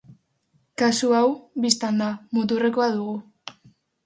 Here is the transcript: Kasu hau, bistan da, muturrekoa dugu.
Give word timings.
Kasu 0.81 1.11
hau, 1.17 1.27
bistan 1.67 2.01
da, 2.03 2.09
muturrekoa 2.39 2.89
dugu. 2.97 3.15